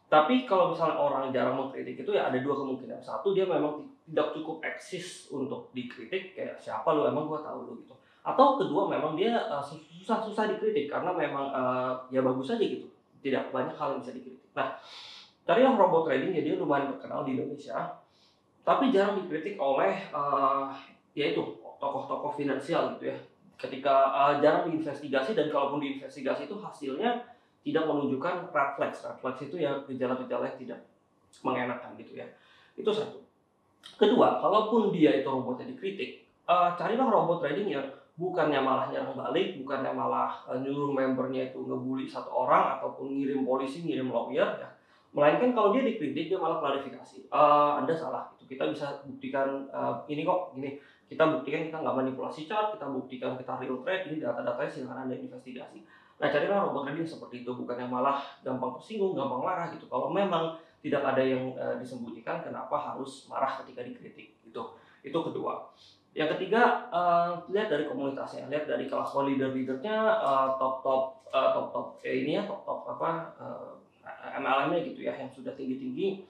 Tapi 0.09 0.49
kalau 0.49 0.73
misalnya 0.73 0.97
orang 0.97 1.29
jarang 1.29 1.55
mengkritik 1.55 2.01
itu 2.01 2.11
ya 2.11 2.27
ada 2.33 2.41
dua 2.41 2.57
kemungkinan. 2.57 2.97
Satu 2.97 3.37
dia 3.37 3.45
memang 3.45 3.85
tidak 4.09 4.33
cukup 4.33 4.65
eksis 4.65 5.29
untuk 5.29 5.69
dikritik 5.77 6.33
kayak 6.33 6.57
siapa 6.57 6.89
lu 6.89 7.05
emang 7.05 7.29
gua 7.29 7.45
tahu 7.45 7.69
lu 7.69 7.73
gitu. 7.85 7.93
Atau 8.25 8.57
kedua 8.57 8.89
memang 8.89 9.13
dia 9.13 9.37
uh, 9.47 9.61
susah-susah 9.61 10.57
dikritik 10.57 10.89
karena 10.89 11.13
memang 11.13 11.53
uh, 11.53 11.93
ya 12.09 12.25
bagus 12.25 12.57
aja 12.57 12.65
gitu. 12.65 12.89
Tidak 13.21 13.53
banyak 13.53 13.77
hal 13.77 13.95
yang 13.95 14.01
bisa 14.01 14.15
dikritik. 14.17 14.49
Nah, 14.57 14.73
carilah 15.45 15.77
robot 15.77 16.09
trading 16.09 16.33
jadi 16.33 16.57
lumayan 16.57 16.89
terkenal 16.97 17.21
di 17.21 17.37
Indonesia. 17.37 17.77
Tapi 18.65 18.91
jarang 18.91 19.21
dikritik 19.21 19.55
oleh 19.55 20.11
uh, 20.11 20.73
yaitu 21.15 21.39
tokoh-tokoh 21.77 22.35
finansial 22.35 22.97
gitu 22.97 23.13
ya 23.13 23.17
ketika 23.57 24.13
uh, 24.13 24.33
jarang 24.37 24.69
diinvestigasi 24.69 25.33
dan 25.33 25.49
kalaupun 25.49 25.81
diinvestigasi 25.81 26.45
itu 26.45 26.55
hasilnya 26.61 27.25
tidak 27.65 27.83
menunjukkan 27.83 28.53
red 28.53 28.95
flags 28.95 29.41
itu 29.43 29.59
ya 29.59 29.75
gejala-gejala 29.83 30.47
yang 30.47 30.59
tidak 30.61 30.79
mengenakan 31.43 31.91
gitu 31.99 32.21
ya. 32.21 32.25
Itu 32.77 32.93
satu. 32.93 33.19
Kedua, 33.97 34.39
kalaupun 34.39 34.93
dia 34.93 35.11
itu 35.19 35.27
robotnya 35.27 35.67
dikritik, 35.67 36.23
uh, 36.47 36.77
carilah 36.77 37.09
robot 37.09 37.43
trading 37.43 37.73
yang 37.73 37.85
bukannya 38.17 38.61
malah 38.61 38.89
nyerang 38.89 39.13
balik, 39.13 39.57
bukannya 39.61 39.91
malah 39.93 40.41
uh, 40.45 40.57
nyuruh 40.57 40.93
membernya 40.93 41.53
itu 41.53 41.59
ngebully 41.65 42.05
satu 42.07 42.29
orang 42.29 42.77
ataupun 42.79 43.17
ngirim 43.17 43.43
polisi, 43.43 43.83
ngirim 43.83 44.13
lawyer 44.13 44.47
ya. 44.57 44.69
Melainkan 45.15 45.55
kalau 45.57 45.73
dia 45.73 45.87
dikritik 45.87 46.29
dia 46.29 46.37
malah 46.37 46.61
klarifikasi. 46.61 47.31
Uh, 47.31 47.81
anda 47.81 47.93
salah. 47.95 48.29
Itu 48.37 48.45
kita 48.45 48.69
bisa 48.69 49.01
buktikan 49.07 49.65
uh, 49.73 50.03
ini 50.05 50.21
kok 50.27 50.53
gini 50.53 50.77
kita 51.07 51.23
buktikan 51.23 51.71
kita 51.71 51.77
nggak 51.79 51.95
manipulasi 51.95 52.43
chart, 52.43 52.75
kita 52.75 52.87
buktikan 52.91 53.39
kita 53.39 53.55
real 53.63 53.79
trade, 53.81 54.11
ini 54.11 54.19
data-datanya 54.19 54.71
silahkan 54.71 55.07
anda 55.07 55.15
investigasi. 55.15 55.79
Nah 56.17 56.27
carilah 56.27 56.67
robot 56.67 56.91
trading 56.91 57.07
seperti 57.07 57.47
itu, 57.47 57.51
bukan 57.55 57.77
yang 57.79 57.91
malah 57.91 58.19
gampang 58.43 58.75
tersinggung, 58.75 59.15
gampang 59.15 59.39
marah 59.39 59.71
gitu. 59.71 59.87
Kalau 59.87 60.11
memang 60.11 60.59
tidak 60.81 61.05
ada 61.15 61.23
yang 61.23 61.53
e, 61.55 61.65
disembunyikan, 61.79 62.41
kenapa 62.43 62.75
harus 62.75 63.29
marah 63.31 63.61
ketika 63.63 63.85
dikritik? 63.85 64.35
Itu 64.43 64.75
itu 65.05 65.15
kedua. 65.15 65.71
Yang 66.17 66.33
ketiga, 66.33 66.89
uh, 66.89 67.37
lihat 67.53 67.69
dari 67.69 67.85
komunitasnya, 67.85 68.49
lihat 68.49 68.65
dari 68.65 68.89
kelas 68.89 69.13
leader-leadernya, 69.13 69.97
uh, 70.17 70.57
top-top 70.57 71.21
uh, 71.29 71.53
top-top 71.53 72.01
eh, 72.01 72.25
ini 72.25 72.41
ya, 72.41 72.43
top-top 72.49 72.89
apa 72.97 73.37
uh, 73.37 73.77
MLM-nya 74.41 74.81
gitu 74.81 75.05
ya 75.05 75.13
yang 75.13 75.29
sudah 75.29 75.53
tinggi-tinggi. 75.53 76.25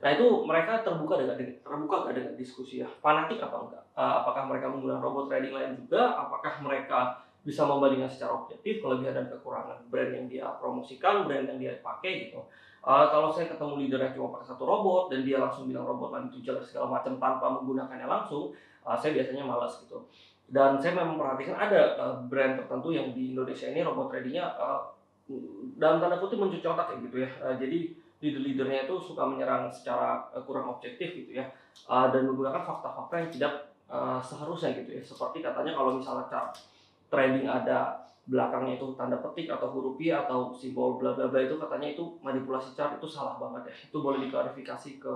Nah 0.00 0.08
itu 0.16 0.26
mereka 0.48 0.80
terbuka 0.80 1.20
dengan 1.20 1.36
terbuka 1.60 2.08
gak 2.08 2.16
dengan 2.16 2.34
diskusi 2.40 2.80
ya, 2.80 2.88
fanatik 3.04 3.36
apa 3.44 3.56
enggak? 3.68 3.84
Uh, 3.92 4.24
apakah 4.24 4.48
mereka 4.48 4.72
menggunakan 4.72 5.04
robot 5.04 5.28
trading 5.28 5.52
lain 5.52 5.76
juga? 5.76 6.16
Apakah 6.16 6.64
mereka 6.64 7.20
bisa 7.40 7.64
membandingkan 7.64 8.08
secara 8.08 8.36
objektif 8.36 8.84
kelebihan 8.84 9.16
dan 9.16 9.26
kekurangan 9.32 9.80
brand 9.88 10.12
yang 10.12 10.26
dia 10.28 10.44
promosikan, 10.60 11.24
brand 11.24 11.48
yang 11.48 11.56
dia 11.56 11.72
pakai 11.80 12.28
gitu. 12.28 12.40
Uh, 12.80 13.12
kalau 13.12 13.28
saya 13.28 13.48
ketemu 13.48 13.84
leader 13.84 14.00
yang 14.00 14.12
cuma 14.16 14.40
pakai 14.40 14.56
satu 14.56 14.64
robot 14.64 15.12
dan 15.12 15.20
dia 15.24 15.36
langsung 15.36 15.68
bilang 15.68 15.84
robot 15.84 16.16
lain 16.16 16.32
itu 16.32 16.40
jelek 16.40 16.64
segala 16.64 17.00
macam 17.00 17.20
tanpa 17.20 17.46
menggunakannya 17.60 18.08
langsung, 18.08 18.56
uh, 18.84 18.96
saya 18.96 19.16
biasanya 19.20 19.44
malas 19.44 19.84
gitu. 19.84 20.00
Dan 20.48 20.80
saya 20.80 20.96
memang 20.96 21.20
perhatikan 21.20 21.56
ada 21.60 21.96
uh, 22.00 22.16
brand 22.24 22.56
tertentu 22.56 22.88
yang 22.92 23.12
di 23.12 23.36
Indonesia 23.36 23.68
ini 23.68 23.84
robot 23.84 24.08
tradingnya 24.08 24.48
uh, 24.56 24.96
dalam 25.76 26.00
tanda 26.00 26.16
kutip 26.18 26.40
mencuci 26.40 26.64
otak 26.64 26.88
kayak 26.92 27.00
gitu 27.08 27.16
ya. 27.24 27.30
Uh, 27.40 27.54
jadi 27.60 27.78
leader-leadernya 28.20 28.84
itu 28.84 28.96
suka 29.00 29.24
menyerang 29.24 29.72
secara 29.72 30.28
uh, 30.30 30.44
kurang 30.44 30.68
objektif 30.68 31.16
gitu 31.16 31.40
ya 31.40 31.48
uh, 31.88 32.12
dan 32.12 32.28
menggunakan 32.28 32.60
fakta-fakta 32.60 33.14
yang 33.16 33.30
tidak 33.32 33.52
uh, 33.88 34.20
seharusnya 34.20 34.76
gitu 34.76 35.00
ya. 35.00 35.02
Seperti 35.02 35.40
katanya 35.40 35.72
kalau 35.72 35.96
misalnya 35.96 36.28
trading 37.10 37.48
ada 37.48 38.06
belakangnya 38.30 38.78
itu 38.78 38.94
tanda 38.94 39.18
petik 39.18 39.50
atau 39.50 39.72
huruf 39.74 39.98
I 39.98 40.14
atau 40.14 40.54
simbol 40.54 41.00
bla 41.00 41.16
bla 41.16 41.26
bla 41.26 41.40
itu 41.42 41.58
katanya 41.58 41.88
itu 41.96 42.04
manipulasi 42.22 42.76
chart 42.76 43.00
itu 43.00 43.08
salah 43.08 43.40
banget 43.40 43.72
ya. 43.72 43.74
Itu 43.90 44.04
boleh 44.04 44.22
diklarifikasi 44.28 45.00
ke 45.02 45.14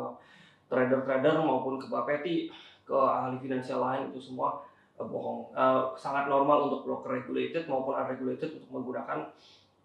trader-trader 0.67 1.39
maupun 1.45 1.79
ke 1.79 1.87
Bapeti, 1.87 2.51
ke 2.83 2.97
ahli 2.97 3.37
finansial 3.39 3.85
lain 3.85 4.11
itu 4.11 4.19
semua 4.19 4.65
bohong. 4.99 5.53
Uh, 5.53 5.93
sangat 5.95 6.27
normal 6.27 6.71
untuk 6.71 6.87
broker 6.89 7.15
regulated 7.15 7.69
maupun 7.69 7.95
unregulated 7.95 8.59
untuk 8.59 8.71
menggunakan 8.73 9.31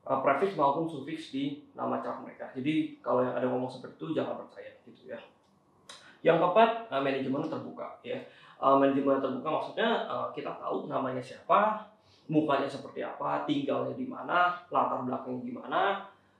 uh, 0.06 0.20
maupun 0.56 0.86
suffix 0.88 1.34
di 1.34 1.63
nama 1.75 2.00
chart 2.00 2.24
mereka. 2.24 2.48
Jadi 2.56 3.00
kalau 3.03 3.25
yang 3.25 3.36
ada 3.36 3.48
ngomong 3.50 3.72
seperti 3.72 4.00
itu 4.00 4.08
jangan 4.15 4.39
percaya 4.46 4.72
gitu 4.88 5.12
ya. 5.12 5.20
Yang 6.24 6.38
keempat, 6.44 6.70
uh, 6.91 7.01
manajemen 7.01 7.48
terbuka 7.48 7.88
ya. 8.03 8.20
Uh, 8.60 8.75
manajemen 8.75 9.24
terbuka 9.24 9.50
maksudnya 9.50 10.08
uh, 10.08 10.27
kita 10.36 10.51
tahu 10.60 10.91
namanya 10.91 11.24
siapa, 11.24 11.88
mukanya 12.27 12.68
seperti 12.68 13.03
apa, 13.03 13.48
tinggalnya 13.48 13.96
di 13.96 14.06
mana, 14.06 14.60
latar 14.68 15.08
belakangnya 15.08 15.44
gimana, 15.48 15.82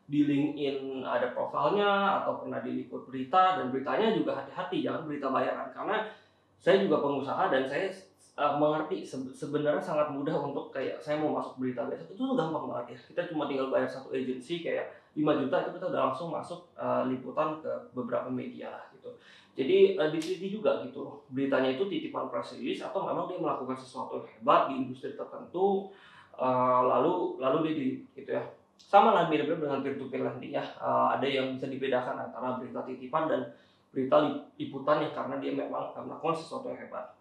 di 0.10 0.26
LinkedIn 0.26 1.06
ada 1.06 1.38
profilnya 1.38 2.22
atau 2.22 2.42
pernah 2.42 2.66
diliput 2.66 3.06
berita 3.06 3.62
dan 3.62 3.70
beritanya 3.70 4.10
juga 4.18 4.42
hati-hati 4.42 4.82
jangan 4.82 5.06
berita 5.06 5.30
bayaran 5.30 5.70
karena 5.70 6.10
saya 6.58 6.82
juga 6.82 6.98
pengusaha 6.98 7.54
dan 7.54 7.70
saya 7.70 7.94
uh, 8.40 8.56
mengerti 8.56 9.04
sebenarnya 9.36 9.84
sangat 9.84 10.16
mudah 10.16 10.32
untuk 10.40 10.72
kayak 10.72 10.96
saya 11.04 11.20
mau 11.20 11.36
masuk 11.36 11.60
berita 11.60 11.84
biasa 11.84 12.16
itu 12.16 12.24
gampang 12.40 12.66
banget 12.72 12.96
ya. 12.96 12.98
Kita 13.12 13.22
cuma 13.36 13.52
tinggal 13.52 13.68
bayar 13.68 13.92
satu 13.92 14.16
agensi 14.16 14.64
kayak 14.64 14.88
5 15.20 15.42
juta 15.44 15.56
itu 15.60 15.70
kita 15.76 15.86
udah 15.92 16.02
langsung 16.08 16.32
masuk 16.32 16.72
uh, 16.80 17.04
liputan 17.12 17.60
ke 17.60 17.72
beberapa 17.92 18.32
media 18.32 18.72
gitu. 18.96 19.12
Jadi 19.60 20.00
uh, 20.00 20.08
diteliti 20.08 20.48
juga 20.56 20.80
gitu 20.88 21.28
beritanya 21.36 21.76
itu 21.76 21.84
titipan 21.92 22.32
press 22.32 22.56
release 22.56 22.80
atau 22.80 23.04
memang 23.04 23.28
dia 23.28 23.44
melakukan 23.44 23.76
sesuatu 23.76 24.24
yang 24.24 24.28
hebat 24.40 24.72
di 24.72 24.88
industri 24.88 25.20
tertentu 25.20 25.92
uh, 26.40 26.82
lalu 26.88 27.36
lalu 27.44 27.58
dia 27.68 27.74
di 27.76 27.88
gitu 28.16 28.32
ya. 28.40 28.44
Sama 28.80 29.12
lah 29.12 29.28
mirip-mirip 29.28 29.60
dengan 29.60 29.84
peer 29.84 30.00
to 30.00 30.08
peer 30.08 30.24
lending 30.24 30.56
ya. 30.56 30.64
Uh, 30.80 31.12
ada 31.12 31.28
yang 31.28 31.52
bisa 31.52 31.68
dibedakan 31.68 32.16
antara 32.16 32.56
berita 32.56 32.88
titipan 32.88 33.28
dan 33.28 33.52
berita 33.92 34.48
liputan 34.56 35.04
ya 35.04 35.12
karena 35.12 35.36
dia 35.44 35.52
memang 35.52 35.92
melakukan 35.92 36.38
sesuatu 36.40 36.72
yang 36.72 36.80
hebat 36.88 37.19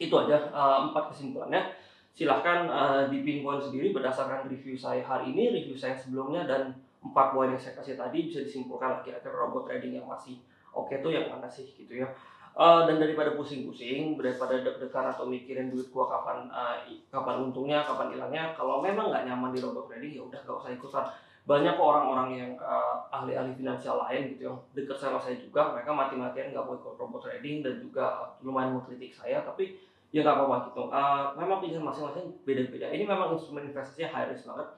itu 0.00 0.14
aja 0.16 0.50
uh, 0.52 0.90
empat 0.90 1.12
kesimpulannya. 1.12 1.76
Silahkan 2.10 2.66
uh, 2.68 3.02
dipinpoint 3.08 3.62
sendiri 3.62 3.94
berdasarkan 3.94 4.50
review 4.50 4.74
saya 4.76 5.00
hari 5.00 5.32
ini 5.32 5.54
review 5.54 5.78
saya 5.78 5.94
sebelumnya 5.96 6.44
dan 6.44 6.74
empat 7.00 7.32
poin 7.32 7.48
yang 7.48 7.60
saya 7.60 7.78
kasih 7.80 7.96
tadi 7.96 8.28
bisa 8.28 8.44
disimpulkan 8.44 9.00
kira-kira 9.00 9.32
robot 9.32 9.64
trading 9.64 9.96
yang 10.02 10.06
masih 10.10 10.36
oke 10.76 10.90
okay 10.90 11.00
tuh 11.00 11.14
yang 11.14 11.32
mana 11.32 11.48
sih 11.48 11.64
gitu 11.64 12.04
ya. 12.04 12.08
Uh, 12.50 12.82
dan 12.84 12.98
daripada 12.98 13.38
pusing-pusing 13.38 14.18
daripada 14.18 14.58
deg-degan 14.58 15.06
atau 15.06 15.22
mikirin 15.22 15.70
duit 15.70 15.86
gua 15.94 16.10
kapan 16.10 16.50
uh, 16.50 16.82
kapan 17.08 17.46
untungnya 17.46 17.86
kapan 17.86 18.10
hilangnya 18.10 18.50
kalau 18.58 18.82
memang 18.82 19.06
nggak 19.14 19.22
nyaman 19.30 19.54
di 19.54 19.62
robot 19.62 19.86
trading 19.86 20.18
ya 20.18 20.22
udah 20.26 20.40
gak 20.42 20.58
usah 20.58 20.74
ikutan 20.74 21.06
banyak 21.48 21.76
orang-orang 21.80 22.28
yang 22.36 22.52
uh, 22.60 23.04
ahli-ahli 23.08 23.56
finansial 23.56 23.96
lain 24.06 24.36
gitu 24.36 24.52
yang 24.52 24.56
dekat 24.76 24.96
sama 25.00 25.16
saya 25.16 25.40
juga 25.40 25.72
mereka 25.72 25.90
mati-matian 25.90 26.52
nggak 26.52 26.64
mau 26.64 26.76
ikut 26.76 26.94
robot 27.00 27.20
trading 27.24 27.64
dan 27.64 27.80
juga 27.80 28.36
lumayan 28.44 28.76
mengkritik 28.76 29.10
saya 29.10 29.40
tapi 29.40 29.80
ya 30.12 30.20
nggak 30.20 30.36
apa-apa 30.36 30.56
gitu 30.70 30.82
uh, 30.92 31.32
memang 31.38 31.58
pilihan 31.64 31.82
masing-masing 31.82 32.34
beda-beda 32.44 32.86
ini 32.92 33.04
memang 33.08 33.34
instrumen 33.34 33.70
investasinya 33.70 34.10
high 34.12 34.28
risk 34.30 34.46
banget 34.46 34.68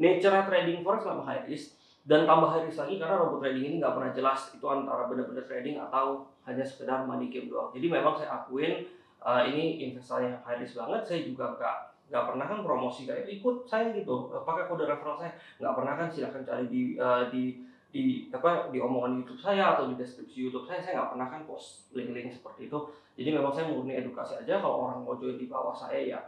nature 0.00 0.34
trading 0.48 0.80
forex 0.82 1.06
memang 1.06 1.24
high 1.24 1.44
risk 1.46 1.80
dan 2.08 2.24
tambah 2.24 2.48
high 2.48 2.64
risk 2.64 2.80
lagi 2.80 2.96
karena 2.96 3.16
robot 3.20 3.44
trading 3.44 3.64
ini 3.70 3.74
nggak 3.78 3.92
pernah 3.92 4.12
jelas 4.16 4.40
itu 4.56 4.64
antara 4.64 5.04
benar-benar 5.04 5.44
trading 5.44 5.76
atau 5.76 6.24
hanya 6.48 6.64
sekedar 6.64 7.04
money 7.04 7.28
game 7.28 7.52
doang. 7.52 7.68
Jadi 7.76 7.86
memang 7.92 8.16
saya 8.16 8.40
akuin 8.40 8.88
uh, 9.20 9.44
ini 9.44 9.84
investasi 9.90 10.32
yang 10.32 10.40
high 10.40 10.58
risk 10.58 10.80
banget. 10.80 11.04
Saya 11.04 11.20
juga 11.28 11.52
nggak 11.60 11.76
nggak 12.10 12.24
pernah 12.34 12.46
kan 12.50 12.58
promosi 12.66 13.06
kayak 13.06 13.30
ikut 13.30 13.70
saya 13.70 13.94
gitu. 13.94 14.34
Pakai 14.42 14.66
kode 14.66 14.84
referral 14.84 15.16
saya. 15.16 15.32
Nggak 15.62 15.74
pernah 15.78 15.94
kan 15.94 16.06
silahkan 16.10 16.42
cari 16.42 16.66
di 16.66 16.82
uh, 16.98 17.30
di 17.30 17.62
di 17.90 18.26
apa 18.30 18.70
di 18.70 18.78
omongan 18.82 19.22
YouTube 19.22 19.38
saya 19.38 19.78
atau 19.78 19.86
di 19.86 19.94
deskripsi 19.94 20.50
YouTube 20.50 20.66
saya. 20.66 20.82
Saya 20.82 20.92
nggak 21.00 21.10
pernah 21.14 21.28
kan 21.30 21.40
post 21.46 21.94
link-link 21.94 22.34
seperti 22.34 22.66
itu. 22.66 22.78
Jadi 23.14 23.30
memang 23.30 23.54
saya 23.54 23.70
murni 23.70 23.94
edukasi 23.94 24.42
aja. 24.42 24.58
Kalau 24.58 24.90
orang 24.90 25.06
mau 25.06 25.14
join 25.14 25.38
di 25.38 25.46
bawah 25.46 25.70
saya 25.70 26.02
ya 26.02 26.20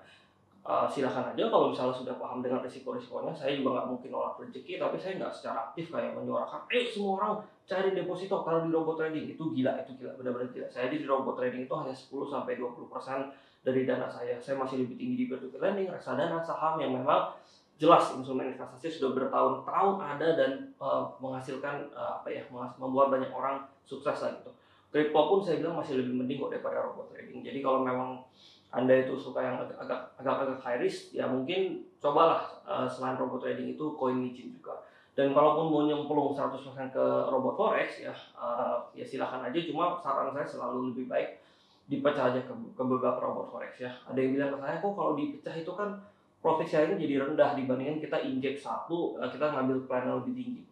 uh, 0.63 0.87
silahkan 0.87 1.35
aja. 1.35 1.51
Kalau 1.51 1.75
misalnya 1.75 1.95
sudah 1.99 2.15
paham 2.15 2.39
dengan 2.47 2.63
risiko-risikonya 2.63 3.35
saya 3.35 3.59
juga 3.59 3.83
nggak 3.83 3.89
mungkin 3.91 4.09
nolak 4.15 4.39
rezeki. 4.39 4.79
Tapi 4.79 4.97
saya 5.03 5.19
nggak 5.19 5.35
secara 5.35 5.59
aktif 5.71 5.91
kayak 5.91 6.15
menyuarakan 6.15 6.63
eh 6.71 6.87
semua 6.87 7.13
orang 7.19 7.35
cari 7.67 7.91
deposito 7.91 8.39
kalau 8.47 8.63
di 8.63 8.71
robot 8.71 9.03
trading. 9.03 9.35
Itu 9.35 9.51
gila 9.51 9.83
itu 9.83 9.99
gila 9.99 10.15
benar-benar 10.15 10.47
gila. 10.55 10.69
Saya 10.71 10.87
di 10.95 11.03
robot 11.03 11.35
trading 11.35 11.67
itu 11.67 11.75
hanya 11.75 11.91
10 11.91 12.07
sampai 12.31 12.55
20 12.55 12.87
persen 12.87 13.35
dari 13.63 13.87
dana 13.87 14.11
saya. 14.11 14.37
Saya 14.43 14.59
masih 14.59 14.83
lebih 14.83 14.99
tinggi 14.99 15.15
di 15.15 15.25
peer-to-peer 15.31 15.63
lending 15.63 15.89
reksadana 15.91 16.43
saham 16.43 16.83
yang 16.83 16.93
memang 16.99 17.35
jelas 17.79 18.15
instrumen 18.15 18.55
investasi 18.55 19.01
sudah 19.01 19.11
bertahun-tahun 19.11 19.97
ada 19.99 20.29
dan 20.39 20.71
uh, 20.79 21.11
menghasilkan 21.19 21.91
uh, 21.91 22.23
apa 22.23 22.29
ya 22.31 22.43
membuat 22.79 23.11
banyak 23.11 23.31
orang 23.35 23.67
sukses 23.83 24.19
lah 24.23 24.31
gitu. 24.39 24.51
Kripto 24.93 25.21
pun 25.25 25.41
saya 25.41 25.59
bilang 25.59 25.81
masih 25.81 25.99
lebih 25.99 26.15
mending 26.15 26.39
kok 26.39 26.53
daripada 26.53 26.85
robot 26.85 27.11
trading. 27.11 27.41
Jadi 27.41 27.59
kalau 27.65 27.81
memang 27.81 28.23
anda 28.73 28.93
itu 28.93 29.17
suka 29.17 29.41
yang 29.41 29.57
agak 29.59 30.15
agak 30.21 30.61
high 30.61 30.79
risk 30.79 31.17
ya 31.17 31.25
mungkin 31.27 31.83
cobalah 31.99 32.45
uh, 32.69 32.85
selain 32.87 33.17
robot 33.17 33.41
trading 33.41 33.73
itu 33.73 33.85
koin 33.97 34.21
micin 34.21 34.53
juga. 34.53 34.85
Dan 35.13 35.37
kalaupun 35.37 35.69
mau 35.69 35.83
nyemplung 35.85 36.33
100% 36.33 36.57
ke 36.89 37.05
robot 37.29 37.55
forex 37.57 38.01
ya 38.05 38.15
uh, 38.37 38.85
ya 38.93 39.05
silahkan 39.05 39.45
aja. 39.45 39.59
Cuma 39.65 39.99
saran 40.01 40.33
saya 40.33 40.45
selalu 40.45 40.93
lebih 40.93 41.09
baik 41.09 41.43
dipecah 41.91 42.35
aja 42.35 42.41
ke, 42.43 42.53
ke 42.53 42.83
beberapa 42.83 43.19
robot 43.19 43.51
forex 43.51 43.83
ya. 43.83 43.91
Ada 44.07 44.19
yang 44.19 44.39
bilang 44.39 44.51
ke 44.55 44.59
saya 44.63 44.77
kok 44.79 44.93
kalau 44.95 45.13
dipecah 45.19 45.55
itu 45.55 45.73
kan 45.75 45.91
profit 46.43 46.69
sharing 46.69 46.99
jadi 46.99 47.23
rendah 47.23 47.55
dibandingkan 47.55 48.03
kita 48.03 48.19
injek 48.23 48.55
satu 48.59 49.19
uh, 49.19 49.31
kita 49.31 49.51
ngambil 49.55 49.87
plan 49.87 50.07
yang 50.07 50.19
lebih 50.23 50.35
tinggi. 50.35 50.63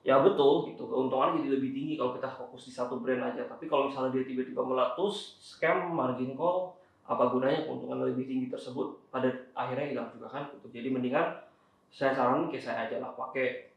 Ya 0.00 0.16
betul 0.24 0.68
gitu. 0.72 0.88
Keuntungan 0.88 1.36
jadi 1.36 1.60
lebih 1.60 1.76
tinggi 1.76 1.94
kalau 2.00 2.16
kita 2.16 2.28
fokus 2.28 2.68
di 2.68 2.72
satu 2.72 3.00
brand 3.04 3.20
aja. 3.20 3.44
Tapi 3.44 3.68
kalau 3.68 3.92
misalnya 3.92 4.16
dia 4.16 4.24
tiba-tiba 4.24 4.64
meletus 4.64 5.36
scam 5.40 5.92
margin 5.92 6.32
call 6.36 6.80
apa 7.10 7.26
gunanya 7.26 7.66
keuntungan 7.66 8.06
lebih 8.06 8.22
tinggi 8.30 8.46
tersebut 8.46 9.10
pada 9.10 9.26
akhirnya 9.58 9.90
hilang 9.90 10.08
juga 10.14 10.30
kan 10.30 10.46
gitu. 10.54 10.70
jadi 10.70 10.94
mendingan 10.94 11.42
saya 11.90 12.14
saranin 12.14 12.46
kayak 12.46 12.62
saya 12.62 12.86
aja 12.86 13.02
lah 13.02 13.10
pakai 13.18 13.69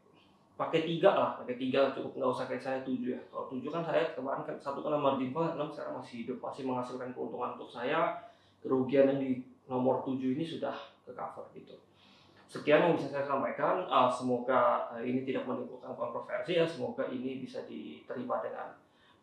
pakai 0.54 0.86
tiga 0.86 1.12
lah 1.18 1.32
pakai 1.42 1.56
tiga 1.58 1.92
cukup. 1.94 2.18
Nggak 2.20 2.32
usah 2.34 2.46
kayak 2.50 2.64
saya 2.64 2.80
tujuh 2.86 3.18
ya. 3.18 3.22
Kalau 3.32 3.46
tujuh 3.50 3.70
kan 3.74 3.82
saya 3.82 4.14
kemarin 4.14 4.44
kan 4.46 4.56
satu 4.62 4.86
kena 4.86 4.98
margin 4.98 5.34
call 5.34 5.54
enam 5.54 5.70
sekarang 5.74 5.98
masih 6.00 6.26
hidup 6.26 6.38
masih 6.42 6.64
menghasilkan 6.68 7.10
keuntungan 7.12 7.58
untuk 7.58 7.70
saya. 7.70 8.22
Kerugian 8.64 9.12
yang 9.12 9.20
di 9.20 9.44
nomor 9.68 10.06
tujuh 10.08 10.38
ini 10.38 10.44
sudah 10.46 10.76
ke 11.04 11.12
cover 11.12 11.44
gitu. 11.58 11.76
Sekian 12.48 12.86
yang 12.86 12.94
bisa 12.94 13.10
saya 13.10 13.26
sampaikan. 13.26 13.84
Uh, 13.90 14.08
semoga 14.08 14.88
uh, 14.94 15.02
ini 15.02 15.26
tidak 15.26 15.50
menimbulkan 15.50 15.92
kontroversi 15.98 16.56
ya. 16.56 16.66
Semoga 16.70 17.10
ini 17.10 17.42
bisa 17.42 17.66
diterima 17.66 18.40
dengan 18.40 18.72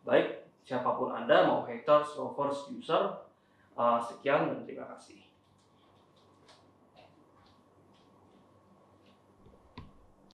baik. 0.05 0.45
Siapa 0.61 0.93
pun 0.93 1.09
anda 1.09 1.49
mau 1.49 1.65
haters 1.65 2.19
lovers 2.19 2.69
user 2.69 3.31
Uh, 3.71 4.03
sekian 4.03 4.51
dan 4.51 4.67
terima 4.67 4.83
kasih. 4.83 5.20